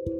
[0.00, 0.12] Hindi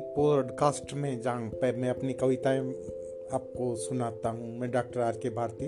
[0.00, 2.60] podcast में जहाँ पे मैं अपनी कविताएँ
[3.32, 5.66] आपको सुनाता हूँ। मैं डॉक्टर आर के भारती,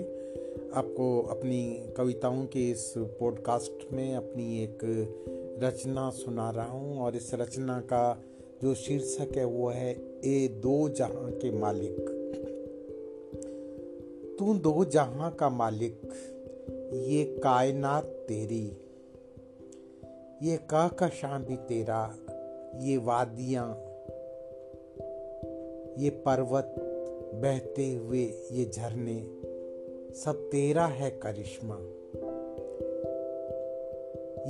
[0.73, 4.79] आपको अपनी कविताओं के इस पॉडकास्ट में अपनी एक
[5.63, 8.23] रचना सुना रहा हूँ और इस रचना का
[8.63, 9.91] जो शीर्षक है वो है,
[10.25, 12.17] ए दो जहाँ के मालिक।
[14.39, 16.01] तू दो जहाँ का मालिक,
[16.93, 18.77] ये कायनात तेरी।
[20.43, 22.15] ये कहकशां भी तेरा,
[22.79, 23.69] ये वादियाँ,
[25.97, 26.75] ये पर्वत
[27.33, 29.19] बहते हुए ये झरने,
[30.13, 31.77] सब तेरा है करिश्मा।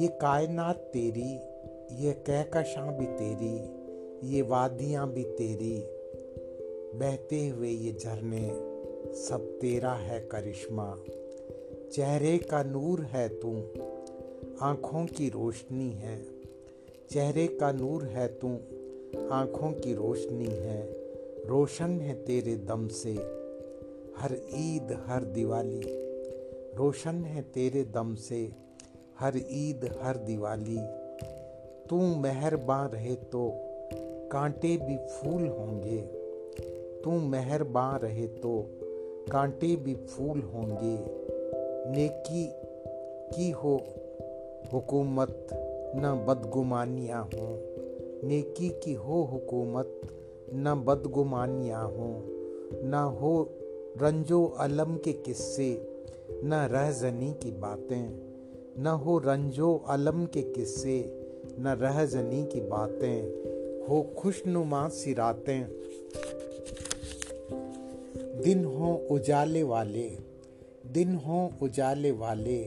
[0.01, 1.33] ये कायनात तेरी,
[2.05, 3.80] ये कहकशां भी तेरी।
[4.23, 5.83] ये वादियाँ भी तेरी।
[6.99, 8.49] बहते हुए ये झरने,
[9.15, 11.03] सब तेरा है करिश्मा।
[11.91, 13.57] चेहरे का नूर है तू,
[14.61, 16.25] आँखों की रोशनी है।
[17.09, 18.47] चेहरे का नूर है तू,
[19.31, 20.91] आँखों की रोशनी है।
[21.45, 23.13] रोशन है तेरे दम से,
[24.17, 25.81] हर ईद, हर दिवाली।
[26.75, 28.51] रोशन है तेरे दम से,
[29.19, 30.79] हर ईद, हर दिवाली।
[31.89, 33.67] तू मेहरबान रहे तो
[34.31, 35.97] कांटे भी फूल होंगे।
[37.03, 38.65] तू मेहरबान रहे तो
[39.31, 41.05] कांटे भी फूल होंगे।
[41.91, 42.51] नेकी
[43.35, 43.81] की हो
[44.73, 45.47] हुकूमत,
[45.95, 47.57] न बदगुमानियाँ हों।
[48.27, 50.01] नेकी की हो हुकूमत,
[50.53, 52.21] न बदगुमानियाँ हों।
[52.83, 53.49] न हो
[53.97, 55.87] रंजो अलम के किस्से,
[56.43, 58.19] न रहजनी की बातें।
[58.79, 61.27] न हो रंजो अलम के किस्से,
[61.59, 63.40] न रहजनी की बातें।
[63.89, 65.65] हो खुशनुमा सिरातें
[68.43, 70.09] दिन हो उजाले वाले,
[70.87, 72.59] दिन हो उजाले वाले,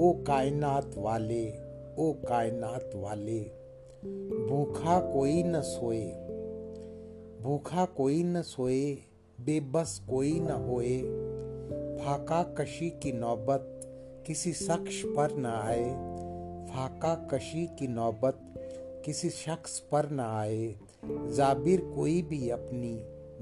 [0.00, 1.50] ओ कायनात वाले,
[1.98, 3.40] ओ कायनात वाले।
[4.48, 6.06] भूखा कोई न सोए,
[7.42, 8.92] भूखा कोई न सोए,
[9.40, 10.98] बेबस कोई न होए।
[11.98, 13.80] फाका कशी की नौबत
[14.26, 15.84] किसी शख्स पर न आए,
[16.66, 18.61] फाका कशी की नौबत
[19.04, 20.74] किसी शख्स पर न आए,
[21.34, 22.94] जाबिर कोई भी अपनी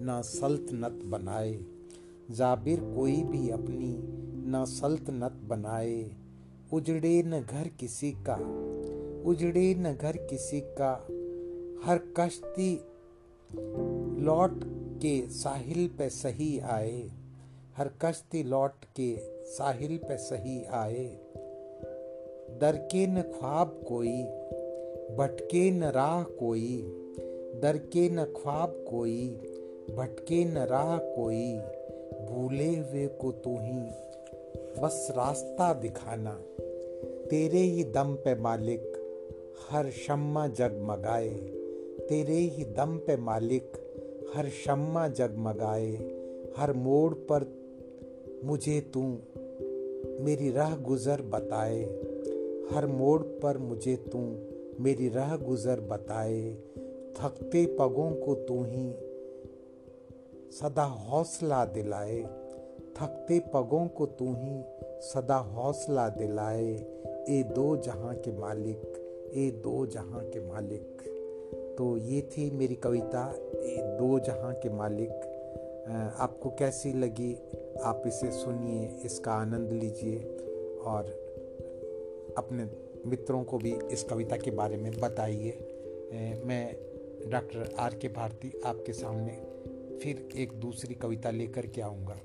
[0.04, 1.58] न सल्तनत बनाए।
[2.30, 3.94] जाबिर कोई भी अपनी
[4.50, 6.10] न सल्तनत बनाए।
[6.72, 8.36] उजड़े न घर किसी का,
[9.30, 10.92] उजड़े न घर किसी का।
[11.84, 12.74] हर कश्ती
[14.24, 14.64] लौट
[15.02, 17.10] के साहिल पे सही आए,
[17.76, 19.16] हर कश्ती लौट के
[19.46, 21.06] साहिल पे सही आए।
[22.60, 24.22] दर के न ख्वाब कोई
[25.18, 26.96] भटके न राह कोई
[27.62, 29.28] दर के न ख्वाब कोई,
[29.96, 31.58] भटके न राह कोई,
[32.26, 33.90] भूले हुए को तू ही,
[34.82, 36.42] बस रास्ता दिखाना।
[37.30, 38.92] तेरे ही दम पे मालिक,
[39.70, 41.28] हर शम्मा जगमगाए।
[42.08, 43.72] तेरे ही दम पे मालिक,
[44.34, 45.92] हर शम्मा जगमगाए।
[46.56, 47.46] हर मोड़ पर
[48.44, 49.18] मुझे तू,
[50.24, 51.84] मेरी राह गुज़र बताए।
[52.72, 54.49] हर मोड़ पर मुझे तू
[54.80, 56.52] मेरी राह गुज़र बताए।
[57.16, 58.90] थकते पगों को तू ही
[60.50, 62.20] सदा हौसला दिलाए।
[62.96, 64.62] थकते पगों को तू ही
[65.02, 66.72] सदा हौसला दिलाए।
[67.28, 71.02] ए दो जहाँ के मालिक, ए दो जहाँ के मालिक।
[71.78, 75.10] तो ये थी मेरी कविता, ए दो जहाँ के मालिक।
[76.18, 77.34] आपको कैसी लगी?
[77.84, 80.18] आप इसे सुनिए, इसका आनंद लीजिए
[80.86, 81.04] और
[82.38, 85.50] अपने मित्रों को भी इस कविता के बारे में बताइए।
[86.46, 86.76] मैं
[87.30, 89.32] डॉक्टर आर के भारती आपके सामने
[89.98, 92.20] फिर एक दूसरी कविता लेकर के आऊँगा।